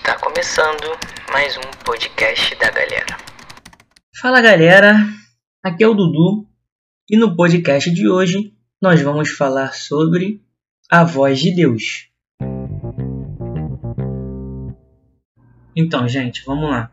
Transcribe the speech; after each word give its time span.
Está 0.00 0.18
começando 0.18 0.98
mais 1.30 1.58
um 1.58 1.84
podcast 1.84 2.54
da 2.56 2.70
galera. 2.70 3.18
Fala 4.18 4.40
galera, 4.40 4.94
aqui 5.62 5.84
é 5.84 5.86
o 5.86 5.92
Dudu 5.92 6.48
e 7.08 7.18
no 7.18 7.36
podcast 7.36 7.92
de 7.92 8.08
hoje 8.08 8.54
nós 8.80 9.02
vamos 9.02 9.28
falar 9.28 9.74
sobre 9.74 10.42
a 10.90 11.04
voz 11.04 11.38
de 11.38 11.54
Deus. 11.54 12.08
Então, 15.76 16.08
gente, 16.08 16.42
vamos 16.46 16.70
lá. 16.70 16.90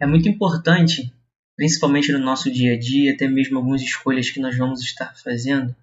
É 0.00 0.04
muito 0.04 0.28
importante, 0.28 1.14
principalmente 1.56 2.10
no 2.10 2.18
nosso 2.18 2.50
dia 2.50 2.74
a 2.74 2.78
dia, 2.78 3.12
até 3.14 3.28
mesmo 3.28 3.56
algumas 3.56 3.82
escolhas 3.82 4.28
que 4.28 4.40
nós 4.40 4.58
vamos 4.58 4.82
estar 4.82 5.14
fazendo, 5.14 5.74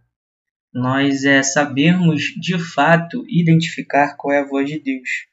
nós 0.74 1.24
é 1.24 1.42
sabermos 1.42 2.22
de 2.38 2.60
fato 2.60 3.24
identificar 3.30 4.18
qual 4.18 4.36
é 4.36 4.42
a 4.42 4.46
voz 4.46 4.70
de 4.70 4.78
Deus. 4.78 5.33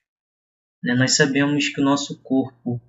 Né? 0.82 0.94
Nós 0.94 1.16
sabemos 1.16 1.68
que 1.68 1.80
o 1.80 1.84
nosso 1.84 2.20
corpo, 2.23 2.80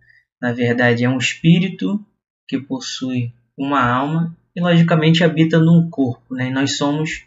na 0.42 0.52
verdade, 0.52 1.04
é 1.04 1.10
um 1.10 1.18
espírito 1.18 2.04
que 2.48 2.60
possui 2.60 3.34
uma 3.58 3.82
alma 3.82 4.36
e, 4.56 4.62
logicamente, 4.62 5.24
habita 5.24 5.60
num 5.60 5.90
corpo. 5.90 6.36
Né? 6.36 6.48
E 6.48 6.52
nós 6.52 6.78
somos 6.78 7.26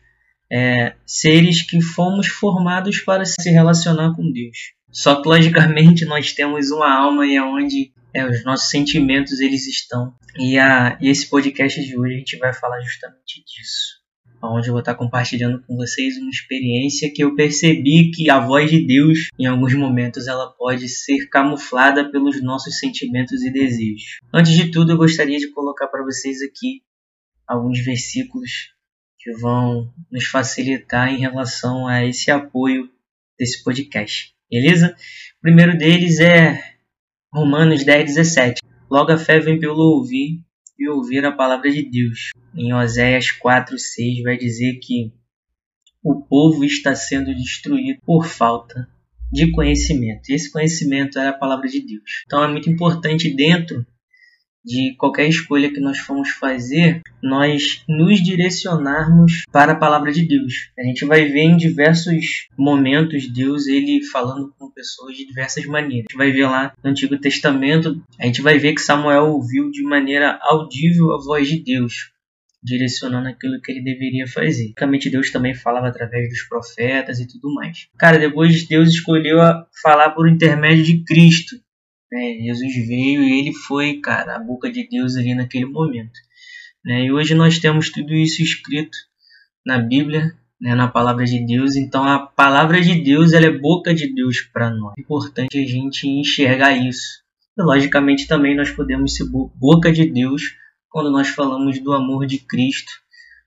é, 0.51 0.95
seres 1.07 1.63
que 1.63 1.81
fomos 1.81 2.27
formados 2.27 3.01
para 3.01 3.25
se 3.25 3.51
relacionar 3.51 4.15
com 4.15 4.31
Deus. 4.31 4.75
Só 4.91 5.21
que, 5.21 5.29
logicamente, 5.29 6.05
nós 6.07 6.33
temos 6.33 6.71
uma 6.71 6.93
alma 6.93 7.27
e 7.27 7.37
é 7.37 7.43
onde 7.43 7.93
é, 8.13 8.25
os 8.27 8.45
nossos 8.45 8.71
sentimentos 8.71 9.41
eles 9.41 9.67
estão. 9.67 10.15
E, 10.39 10.59
a, 10.59 10.99
e 11.01 11.09
esse 11.09 11.29
podcast 11.29 11.85
de 11.85 11.97
hoje 11.99 12.15
a 12.15 12.19
gente 12.19 12.37
vai 12.39 12.53
falar 12.53 12.81
justamente 12.81 13.45
disso 13.45 14.04
onde 14.53 14.69
eu 14.69 14.73
vou 14.73 14.81
estar 14.81 14.95
compartilhando 14.95 15.63
com 15.63 15.77
vocês 15.77 16.17
uma 16.19 16.31
experiência 16.31 17.11
que 17.13 17.23
eu 17.25 17.35
percebi 17.35 18.11
que 18.11 18.29
a 18.29 18.39
voz 18.41 18.71
de 18.71 18.87
Deus, 18.87 19.29
em 19.39 19.47
alguns 19.47 19.75
momentos, 19.75 20.27
ela 20.27 20.51
pode 20.51 20.89
ser 20.89 21.29
camuflada 21.29 22.11
pelos 22.11 22.43
nossos 22.43 22.79
sentimentos 22.79 23.43
e 23.43 23.51
desejos. 23.51 24.19
Antes 24.33 24.53
de 24.53 24.71
tudo, 24.71 24.93
eu 24.93 24.97
gostaria 24.97 25.39
de 25.39 25.51
colocar 25.51 25.87
para 25.89 26.05
vocês 26.05 26.43
aqui 26.43 26.83
alguns 27.47 27.85
versículos 27.85 28.75
que 29.19 29.33
vão 29.33 29.93
nos 30.11 30.27
facilitar 30.27 31.09
em 31.09 31.19
relação 31.19 31.87
a 31.87 32.05
esse 32.05 32.31
apoio 32.31 32.91
desse 33.39 33.63
podcast. 33.65 34.35
Beleza? 34.51 34.95
O 35.39 35.41
primeiro 35.41 35.77
deles 35.77 36.21
é 36.21 36.63
Romanos 37.33 37.85
10, 37.85 38.05
17. 38.05 38.63
Logo 38.91 39.11
a 39.11 39.19
fé 39.19 39.41
vem 39.41 39.59
pelo 39.59 39.97
ouvir 39.97 40.41
e 40.79 40.89
ouvir 40.89 41.25
a 41.25 41.33
palavra 41.33 41.71
de 41.71 41.83
Deus. 41.83 42.31
Em 42.55 42.73
Oséias 42.73 43.31
4:6 43.31 44.23
vai 44.23 44.37
dizer 44.37 44.79
que 44.81 45.13
o 46.03 46.21
povo 46.21 46.65
está 46.65 46.95
sendo 46.95 47.35
destruído 47.35 48.01
por 48.05 48.27
falta 48.27 48.89
de 49.33 49.51
conhecimento. 49.51 50.31
Esse 50.31 50.51
conhecimento 50.53 51.19
é 51.19 51.29
a 51.29 51.33
palavra 51.33 51.69
de 51.69 51.81
Deus. 51.81 52.23
Então 52.27 52.45
é 52.45 52.49
muito 52.49 52.69
importante 52.71 53.35
dentro 53.35 53.87
de 54.65 54.95
qualquer 54.97 55.29
escolha 55.29 55.73
que 55.73 55.81
nós 55.81 55.99
formos 55.99 56.31
fazer, 56.31 57.03
nós 57.23 57.85
nos 57.89 58.23
direcionarmos 58.23 59.43
para 59.53 59.73
a 59.73 59.77
palavra 59.77 60.13
de 60.13 60.27
Deus. 60.27 60.71
A 60.79 60.83
gente 60.83 61.05
vai 61.05 61.27
ver 61.27 61.43
em 61.43 61.57
diversos 61.57 62.49
momentos 62.57 63.29
Deus 63.29 63.67
ele 63.67 64.03
falando 64.05 64.55
com 64.59 64.71
pessoas 64.71 65.17
de 65.17 65.27
diversas 65.27 65.67
maneiras. 65.67 66.07
A 66.09 66.13
gente 66.13 66.17
vai 66.17 66.31
ver 66.31 66.47
lá 66.47 66.73
no 66.83 66.91
Antigo 66.91 67.19
Testamento, 67.19 68.03
a 68.19 68.27
gente 68.27 68.41
vai 68.41 68.59
ver 68.59 68.75
que 68.75 68.81
Samuel 68.81 69.27
ouviu 69.27 69.71
de 69.71 69.83
maneira 69.83 70.39
audível 70.43 71.13
a 71.13 71.23
voz 71.23 71.49
de 71.49 71.63
Deus 71.63 72.15
direcionando 72.65 73.29
aquilo 73.29 73.61
que 73.61 73.71
ele 73.71 73.83
deveria 73.83 74.27
fazer. 74.27 74.69
Basicamente, 74.69 75.11
Deus 75.11 75.31
também 75.31 75.55
falava 75.55 75.89
através 75.89 76.31
dos 76.31 76.43
profetas 76.49 77.21
e 77.21 77.29
tudo 77.29 77.53
mais. 77.53 77.89
Cara, 77.99 78.19
depois 78.19 78.67
Deus 78.67 78.89
escolheu 78.89 79.39
falar 79.83 80.11
por 80.11 80.29
intermédio 80.29 80.83
de 80.83 81.05
Cristo. 81.05 81.57
Né? 82.15 82.39
Jesus 82.45 82.87
veio 82.87 83.25
e 83.25 83.41
ele 83.41 83.53
foi, 83.53 83.95
cara, 83.95 84.37
a 84.37 84.39
boca 84.39 84.71
de 84.71 84.89
Deus 84.89 85.17
ali 85.17 85.35
naquele 85.35 85.67
momento. 85.67 86.13
Né? 86.85 87.07
E 87.07 87.13
hoje 87.13 87.35
nós 87.35 87.59
temos 87.59 87.91
tudo 87.91 88.15
isso 88.15 88.41
escrito 88.41 88.97
na 89.67 89.79
Bíblia, 89.79 90.33
né? 90.61 90.77
na 90.77 90.87
palavra 90.87 91.25
de 91.25 91.45
Deus. 91.45 91.75
Então 91.75 92.05
a 92.05 92.21
palavra 92.21 92.81
de 92.81 92.95
Deus 93.03 93.33
ela 93.33 93.47
é 93.47 93.59
boca 93.59 93.93
de 93.93 94.15
Deus 94.15 94.41
para 94.41 94.71
nós. 94.71 94.95
É 94.97 95.01
importante 95.01 95.59
a 95.59 95.67
gente 95.67 96.09
enxergar 96.09 96.77
isso. 96.77 97.25
E 97.59 97.63
logicamente 97.63 98.29
também 98.29 98.55
nós 98.55 98.71
podemos 98.71 99.17
ser 99.17 99.25
boca 99.57 99.91
de 99.91 100.07
Deus 100.07 100.55
quando 100.89 101.11
nós 101.11 101.29
falamos 101.29 101.81
do 101.81 101.93
amor 101.93 102.27
de 102.27 102.39
Cristo 102.39 102.93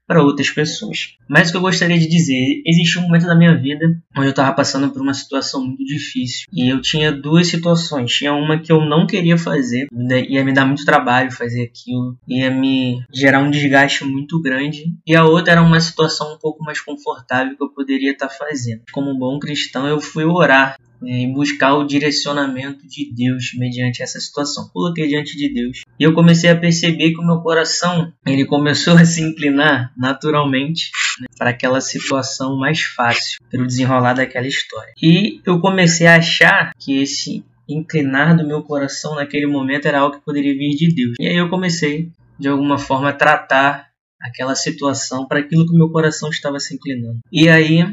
para 0.07 0.23
outras 0.23 0.49
pessoas. 0.49 1.17
Mas 1.27 1.49
o 1.49 1.51
que 1.51 1.57
eu 1.57 1.61
gostaria 1.61 1.99
de 1.99 2.07
dizer, 2.07 2.61
existe 2.65 2.97
um 2.97 3.03
momento 3.03 3.27
da 3.27 3.35
minha 3.35 3.55
vida 3.55 3.85
onde 4.15 4.27
eu 4.27 4.31
estava 4.31 4.53
passando 4.53 4.89
por 4.89 5.01
uma 5.01 5.13
situação 5.13 5.63
muito 5.63 5.83
difícil 5.83 6.47
e 6.53 6.69
eu 6.69 6.81
tinha 6.81 7.11
duas 7.11 7.47
situações. 7.47 8.11
Tinha 8.11 8.33
uma 8.33 8.59
que 8.59 8.71
eu 8.71 8.83
não 8.85 9.05
queria 9.05 9.37
fazer, 9.37 9.87
ia 10.29 10.43
me 10.43 10.53
dar 10.53 10.65
muito 10.65 10.85
trabalho 10.85 11.31
fazer 11.31 11.63
aquilo, 11.63 12.17
ia 12.27 12.49
me 12.49 13.03
gerar 13.13 13.41
um 13.41 13.51
desgaste 13.51 14.05
muito 14.05 14.41
grande, 14.41 14.85
e 15.05 15.15
a 15.15 15.25
outra 15.25 15.53
era 15.53 15.61
uma 15.61 15.79
situação 15.79 16.33
um 16.33 16.37
pouco 16.37 16.63
mais 16.63 16.79
confortável 16.79 17.57
que 17.57 17.63
eu 17.63 17.69
poderia 17.69 18.11
estar 18.11 18.29
fazendo. 18.29 18.83
Como 18.91 19.11
um 19.11 19.17
bom 19.17 19.37
cristão, 19.39 19.87
eu 19.87 19.99
fui 19.99 20.23
orar 20.23 20.77
né, 20.79 20.86
e 21.03 21.27
buscar 21.27 21.75
o 21.75 21.85
direcionamento 21.85 22.87
de 22.87 23.13
Deus 23.13 23.51
mediante 23.55 24.01
essa 24.01 24.19
situação. 24.19 24.69
Coloquei 24.73 25.07
diante 25.07 25.35
de 25.37 25.53
Deus 25.53 25.81
e 25.99 26.03
eu 26.03 26.13
comecei 26.13 26.49
a 26.49 26.55
perceber 26.55 27.11
que 27.11 27.19
o 27.19 27.25
meu 27.25 27.41
coração 27.41 28.11
ele 28.25 28.45
começou 28.45 28.95
a 28.95 29.05
se 29.05 29.21
inclinar 29.21 29.91
naturalmente 29.97 30.89
né, 31.19 31.27
para 31.37 31.51
aquela 31.51 31.81
situação 31.81 32.57
mais 32.57 32.81
fácil, 32.81 33.39
pelo 33.49 33.67
desenrolar 33.67 34.13
daquela 34.13 34.47
história. 34.47 34.93
E 35.01 35.41
eu 35.45 35.59
comecei 35.59 36.07
a 36.07 36.17
achar 36.17 36.71
que 36.79 37.01
esse 37.01 37.43
inclinar 37.69 38.35
do 38.35 38.47
meu 38.47 38.63
coração 38.63 39.15
naquele 39.15 39.45
momento 39.45 39.87
era 39.87 39.99
algo 39.99 40.17
que 40.17 40.25
poderia 40.25 40.53
vir 40.53 40.75
de 40.75 40.93
Deus. 40.93 41.15
E 41.19 41.27
aí 41.27 41.35
eu 41.35 41.49
comecei 41.49 42.11
de 42.39 42.47
alguma 42.47 42.77
forma 42.77 43.09
a 43.09 43.13
tratar 43.13 43.87
aquela 44.21 44.55
situação 44.55 45.27
para 45.27 45.39
aquilo 45.39 45.65
que 45.65 45.73
o 45.73 45.77
meu 45.77 45.89
coração 45.89 46.29
estava 46.29 46.59
se 46.59 46.75
inclinando. 46.75 47.19
E 47.31 47.49
aí 47.49 47.83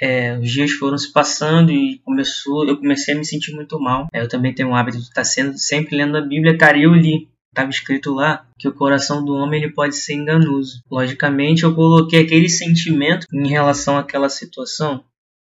é, 0.00 0.36
os 0.38 0.50
dias 0.50 0.72
foram 0.72 0.98
se 0.98 1.12
passando 1.12 1.70
e 1.70 1.98
começou, 2.00 2.66
eu 2.66 2.76
comecei 2.76 3.14
a 3.14 3.18
me 3.18 3.24
sentir 3.24 3.54
muito 3.54 3.78
mal. 3.78 4.06
É, 4.12 4.20
eu 4.20 4.28
também 4.28 4.54
tenho 4.54 4.70
um 4.70 4.74
hábito 4.74 4.98
de 4.98 5.04
estar 5.04 5.24
sendo, 5.24 5.56
sempre 5.58 5.96
lendo 5.96 6.16
a 6.16 6.20
Bíblia, 6.20 6.56
cara, 6.58 6.78
eu 6.78 6.92
li. 6.94 7.28
Estava 7.50 7.70
escrito 7.70 8.12
lá 8.12 8.48
que 8.58 8.66
o 8.66 8.74
coração 8.74 9.24
do 9.24 9.32
homem 9.32 9.62
ele 9.62 9.72
pode 9.72 9.94
ser 9.94 10.14
enganoso. 10.14 10.82
Logicamente, 10.90 11.62
eu 11.62 11.72
coloquei 11.72 12.22
aquele 12.22 12.48
sentimento 12.48 13.28
em 13.32 13.46
relação 13.46 13.96
àquela 13.96 14.28
situação 14.28 15.04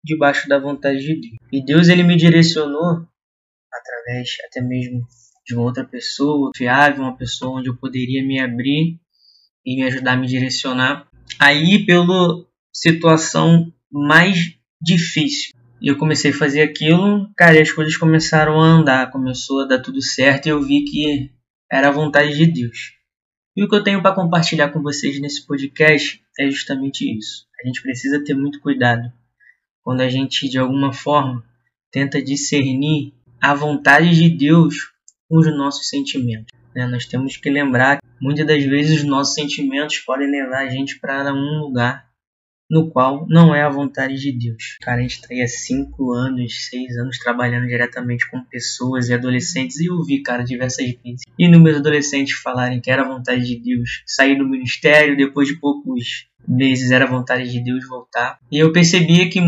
debaixo 0.03 0.47
da 0.47 0.59
vontade 0.59 0.99
de 0.99 1.19
Deus. 1.19 1.37
E 1.51 1.65
Deus 1.65 1.87
ele 1.89 2.03
me 2.03 2.15
direcionou 2.15 3.03
através 3.73 4.29
até 4.45 4.61
mesmo 4.61 5.07
de 5.43 5.55
uma 5.55 5.63
outra 5.63 5.83
pessoa, 5.83 6.51
fiável, 6.55 7.03
uma 7.03 7.17
pessoa 7.17 7.59
onde 7.59 7.69
eu 7.69 7.75
poderia 7.75 8.23
me 8.23 8.39
abrir 8.39 8.99
e 9.65 9.75
me 9.75 9.83
ajudar 9.83 10.13
a 10.13 10.17
me 10.17 10.27
direcionar. 10.27 11.07
Aí, 11.39 11.83
pela 11.83 12.45
situação 12.71 13.73
mais 13.97 14.55
difícil. 14.81 15.53
E 15.81 15.87
eu 15.87 15.97
comecei 15.97 16.31
a 16.31 16.33
fazer 16.33 16.61
aquilo, 16.61 17.29
cara, 17.35 17.57
e 17.57 17.61
as 17.61 17.71
coisas 17.71 17.95
começaram 17.97 18.59
a 18.59 18.65
andar, 18.65 19.11
começou 19.11 19.61
a 19.61 19.67
dar 19.67 19.79
tudo 19.79 20.01
certo 20.01 20.47
e 20.47 20.49
eu 20.49 20.61
vi 20.61 20.83
que 20.83 21.31
era 21.71 21.89
a 21.89 21.91
vontade 21.91 22.35
de 22.35 22.45
Deus. 22.47 22.93
E 23.55 23.63
o 23.63 23.69
que 23.69 23.75
eu 23.75 23.83
tenho 23.83 24.01
para 24.01 24.15
compartilhar 24.15 24.69
com 24.69 24.81
vocês 24.81 25.19
nesse 25.19 25.45
podcast 25.45 26.21
é 26.39 26.49
justamente 26.49 27.05
isso. 27.17 27.45
A 27.63 27.67
gente 27.67 27.81
precisa 27.81 28.23
ter 28.23 28.33
muito 28.33 28.59
cuidado 28.59 29.11
quando 29.83 30.01
a 30.01 30.09
gente, 30.09 30.49
de 30.49 30.57
alguma 30.57 30.93
forma, 30.93 31.43
tenta 31.91 32.21
discernir 32.21 33.13
a 33.41 33.53
vontade 33.53 34.15
de 34.15 34.29
Deus 34.29 34.75
com 35.29 35.37
os 35.37 35.47
nossos 35.57 35.89
sentimentos. 35.89 36.57
Né? 36.75 36.85
Nós 36.87 37.05
temos 37.05 37.37
que 37.37 37.49
lembrar 37.49 37.97
que 37.97 38.07
muitas 38.21 38.45
das 38.45 38.63
vezes 38.63 38.99
os 38.99 39.07
nossos 39.07 39.33
sentimentos 39.33 39.97
podem 39.99 40.29
levar 40.29 40.65
a 40.65 40.69
gente 40.69 40.99
para 40.99 41.33
um 41.33 41.59
lugar 41.59 42.06
no 42.69 42.89
qual 42.89 43.25
não 43.29 43.55
é 43.55 43.61
a 43.61 43.69
vontade 43.69 44.15
de 44.15 44.31
Deus. 44.31 44.77
Cara, 44.81 44.99
a 44.99 45.01
gente 45.01 45.15
está 45.15 45.27
aí 45.31 45.41
há 45.41 45.47
5 45.47 46.11
anos, 46.13 46.67
6 46.69 46.97
anos 46.97 47.17
trabalhando 47.17 47.67
diretamente 47.67 48.29
com 48.29 48.43
pessoas 48.43 49.09
e 49.09 49.13
adolescentes 49.13 49.79
e 49.79 49.87
eu 49.87 50.03
vi, 50.03 50.21
cara, 50.21 50.43
diversas 50.43 50.85
vezes 50.85 51.21
inúmeros 51.37 51.79
adolescentes 51.79 52.37
falarem 52.37 52.81
que 52.81 52.91
era 52.91 53.03
a 53.03 53.07
vontade 53.07 53.45
de 53.45 53.59
Deus 53.59 54.03
sair 54.05 54.37
do 54.37 54.47
ministério, 54.47 55.17
depois 55.17 55.47
de 55.47 55.59
poucos 55.59 56.27
meses 56.47 56.91
era 56.91 57.05
a 57.05 57.09
vontade 57.09 57.51
de 57.51 57.63
Deus 57.63 57.87
voltar. 57.87 58.39
E 58.51 58.59
eu 58.59 58.71
percebia 58.71 59.29
que 59.29 59.41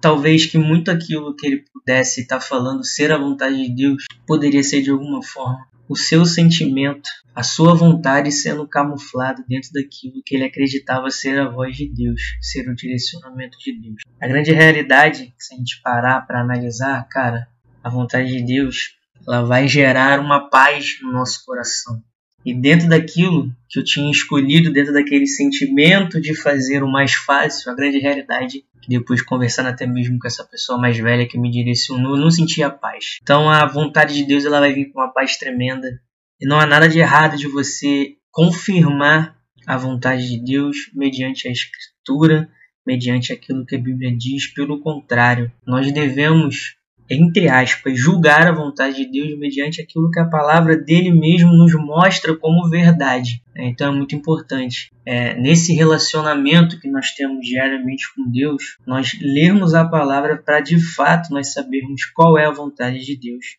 talvez 0.00 0.46
que 0.46 0.58
muito 0.58 0.90
aquilo 0.90 1.34
que 1.34 1.46
ele 1.46 1.64
pudesse 1.72 2.22
estar 2.22 2.40
falando 2.40 2.84
ser 2.84 3.12
a 3.12 3.18
vontade 3.18 3.56
de 3.56 3.74
Deus 3.74 4.04
poderia 4.26 4.62
ser 4.62 4.82
de 4.82 4.90
alguma 4.90 5.22
forma 5.22 5.66
o 5.88 5.96
seu 5.96 6.24
sentimento, 6.24 7.08
a 7.34 7.42
sua 7.42 7.74
vontade 7.74 8.32
sendo 8.32 8.66
camuflado 8.66 9.44
dentro 9.48 9.70
daquilo 9.72 10.22
que 10.24 10.34
ele 10.34 10.44
acreditava 10.44 11.10
ser 11.10 11.38
a 11.38 11.48
voz 11.48 11.76
de 11.76 11.88
Deus, 11.88 12.20
ser 12.40 12.68
o 12.68 12.74
direcionamento 12.74 13.56
de 13.58 13.78
Deus. 13.80 14.02
A 14.20 14.26
grande 14.26 14.52
realidade, 14.52 15.34
se 15.38 15.54
a 15.54 15.56
gente 15.56 15.80
parar 15.82 16.26
para 16.26 16.40
analisar, 16.40 17.06
cara, 17.08 17.48
a 17.82 17.90
vontade 17.90 18.28
de 18.28 18.42
Deus, 18.42 18.96
ela 19.26 19.42
vai 19.42 19.68
gerar 19.68 20.18
uma 20.18 20.48
paz 20.48 20.98
no 21.02 21.12
nosso 21.12 21.44
coração. 21.44 22.02
E 22.46 22.54
dentro 22.54 22.88
daquilo 22.88 23.50
que 23.68 23.80
eu 23.80 23.82
tinha 23.82 24.08
escolhido, 24.08 24.72
dentro 24.72 24.92
daquele 24.92 25.26
sentimento 25.26 26.20
de 26.20 26.32
fazer 26.32 26.84
o 26.84 26.88
mais 26.88 27.12
fácil, 27.12 27.72
a 27.72 27.74
grande 27.74 27.98
realidade 27.98 28.64
depois 28.88 29.20
conversando 29.20 29.68
até 29.68 29.84
mesmo 29.84 30.16
com 30.16 30.28
essa 30.28 30.44
pessoa 30.44 30.78
mais 30.78 30.96
velha 30.96 31.26
que 31.26 31.36
me 31.36 31.50
direcionou, 31.50 32.14
eu 32.14 32.22
não 32.22 32.30
sentia 32.30 32.70
paz. 32.70 33.18
Então 33.20 33.50
a 33.50 33.66
vontade 33.66 34.14
de 34.14 34.24
Deus 34.24 34.44
ela 34.44 34.60
vai 34.60 34.72
vir 34.72 34.92
com 34.92 35.00
uma 35.00 35.12
paz 35.12 35.36
tremenda. 35.36 36.00
E 36.40 36.46
não 36.46 36.60
há 36.60 36.66
nada 36.66 36.88
de 36.88 37.00
errado 37.00 37.36
de 37.36 37.48
você 37.48 38.14
confirmar 38.30 39.36
a 39.66 39.76
vontade 39.76 40.28
de 40.28 40.38
Deus 40.38 40.76
mediante 40.94 41.48
a 41.48 41.50
escritura, 41.50 42.48
mediante 42.86 43.32
aquilo 43.32 43.66
que 43.66 43.74
a 43.74 43.80
Bíblia 43.80 44.16
diz. 44.16 44.46
Pelo 44.54 44.80
contrário, 44.80 45.50
nós 45.66 45.90
devemos 45.90 46.76
entre 47.08 47.48
aspas, 47.48 47.98
julgar 47.98 48.46
a 48.46 48.52
vontade 48.52 48.96
de 48.96 49.10
Deus 49.10 49.38
mediante 49.38 49.80
aquilo 49.80 50.10
que 50.10 50.18
a 50.18 50.28
palavra 50.28 50.76
dele 50.76 51.10
mesmo 51.10 51.52
nos 51.52 51.72
mostra 51.74 52.36
como 52.36 52.68
verdade. 52.68 53.42
Então 53.54 53.92
é 53.92 53.96
muito 53.96 54.14
importante, 54.14 54.90
é, 55.04 55.34
nesse 55.34 55.72
relacionamento 55.72 56.80
que 56.80 56.88
nós 56.88 57.12
temos 57.12 57.46
diariamente 57.46 58.04
com 58.14 58.30
Deus, 58.30 58.76
nós 58.86 59.16
lermos 59.20 59.72
a 59.74 59.84
palavra 59.84 60.36
para 60.36 60.60
de 60.60 60.78
fato 60.78 61.32
nós 61.32 61.52
sabermos 61.52 62.04
qual 62.06 62.36
é 62.36 62.46
a 62.46 62.52
vontade 62.52 63.04
de 63.04 63.16
Deus 63.16 63.56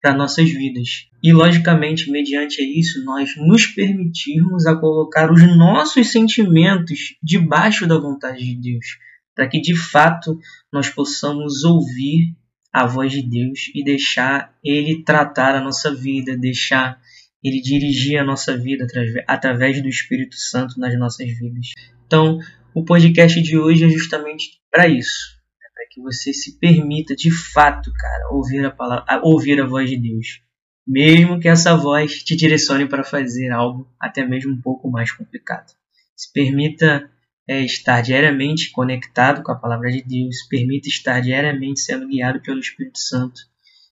para 0.00 0.14
nossas 0.14 0.50
vidas. 0.50 1.08
E 1.22 1.32
logicamente, 1.32 2.10
mediante 2.10 2.62
isso, 2.62 3.04
nós 3.04 3.36
nos 3.36 3.66
permitirmos 3.66 4.66
a 4.66 4.74
colocar 4.74 5.30
os 5.30 5.42
nossos 5.56 6.10
sentimentos 6.10 7.16
debaixo 7.22 7.86
da 7.86 7.98
vontade 7.98 8.44
de 8.44 8.56
Deus, 8.56 8.86
para 9.34 9.48
que 9.48 9.60
de 9.60 9.76
fato 9.76 10.38
nós 10.72 10.88
possamos 10.88 11.64
ouvir 11.64 12.34
a 12.72 12.86
voz 12.86 13.12
de 13.12 13.22
Deus 13.22 13.70
e 13.74 13.82
deixar 13.82 14.54
Ele 14.64 15.02
tratar 15.02 15.54
a 15.54 15.60
nossa 15.60 15.94
vida, 15.94 16.36
deixar 16.36 17.00
Ele 17.42 17.60
dirigir 17.60 18.18
a 18.18 18.24
nossa 18.24 18.56
vida 18.56 18.86
através 19.26 19.82
do 19.82 19.88
Espírito 19.88 20.36
Santo 20.36 20.78
nas 20.78 20.96
nossas 20.98 21.26
vidas. 21.26 21.70
Então, 22.06 22.38
o 22.74 22.84
podcast 22.84 23.40
de 23.40 23.58
hoje 23.58 23.84
é 23.84 23.88
justamente 23.88 24.60
para 24.70 24.88
isso, 24.88 25.36
né? 25.60 25.68
para 25.74 25.86
que 25.90 26.00
você 26.00 26.32
se 26.32 26.58
permita 26.58 27.16
de 27.16 27.30
fato, 27.30 27.92
cara, 27.92 28.28
ouvir 28.32 28.64
a 28.64 28.70
palavra, 28.70 29.20
ouvir 29.22 29.60
a 29.60 29.66
voz 29.66 29.90
de 29.90 29.96
Deus, 29.96 30.40
mesmo 30.86 31.40
que 31.40 31.48
essa 31.48 31.76
voz 31.76 32.22
te 32.22 32.36
direcione 32.36 32.86
para 32.86 33.02
fazer 33.02 33.50
algo 33.50 33.88
até 33.98 34.24
mesmo 34.24 34.52
um 34.52 34.60
pouco 34.60 34.90
mais 34.90 35.10
complicado. 35.10 35.72
Se 36.16 36.32
permita 36.32 37.10
é 37.50 37.64
estar 37.64 38.00
diariamente 38.00 38.70
conectado 38.70 39.42
com 39.42 39.50
a 39.50 39.56
palavra 39.56 39.90
de 39.90 40.04
Deus, 40.04 40.46
permita 40.48 40.88
estar 40.88 41.18
diariamente 41.18 41.80
sendo 41.80 42.06
guiado 42.06 42.40
pelo 42.40 42.60
Espírito 42.60 43.00
Santo. 43.00 43.40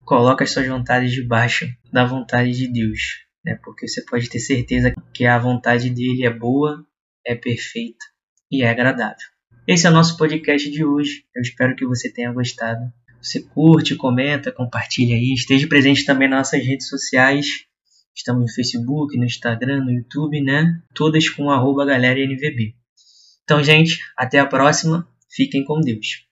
Coloque 0.04 0.44
as 0.44 0.52
suas 0.52 0.68
vontades 0.68 1.10
debaixo 1.10 1.66
da 1.92 2.04
vontade 2.04 2.52
de 2.52 2.68
Deus, 2.68 3.00
né? 3.44 3.58
porque 3.64 3.88
você 3.88 4.00
pode 4.04 4.28
ter 4.28 4.38
certeza 4.38 4.94
que 5.12 5.26
a 5.26 5.36
vontade 5.40 5.90
dele 5.90 6.24
é 6.24 6.30
boa, 6.30 6.86
é 7.26 7.34
perfeita 7.34 8.04
e 8.48 8.62
é 8.62 8.70
agradável. 8.70 9.26
Esse 9.66 9.88
é 9.88 9.90
o 9.90 9.92
nosso 9.92 10.16
podcast 10.16 10.70
de 10.70 10.84
hoje. 10.84 11.24
Eu 11.34 11.42
espero 11.42 11.74
que 11.74 11.84
você 11.84 12.12
tenha 12.12 12.32
gostado. 12.32 12.80
Você 13.20 13.42
curte, 13.42 13.96
comenta, 13.96 14.52
compartilha 14.52 15.16
aí. 15.16 15.32
Esteja 15.32 15.66
presente 15.66 16.04
também 16.04 16.28
nas 16.28 16.38
nossas 16.38 16.64
redes 16.64 16.88
sociais. 16.88 17.64
Estamos 18.14 18.42
no 18.42 18.54
Facebook, 18.54 19.18
no 19.18 19.24
Instagram, 19.24 19.84
no 19.84 19.90
YouTube, 19.90 20.40
né? 20.40 20.80
Todas 20.94 21.28
com 21.28 21.50
arroba 21.50 21.84
galera 21.84 22.20
NVB. 22.20 22.78
Então, 23.48 23.62
gente, 23.62 23.98
até 24.14 24.38
a 24.38 24.44
próxima. 24.44 25.08
Fiquem 25.26 25.64
com 25.64 25.80
Deus. 25.80 26.26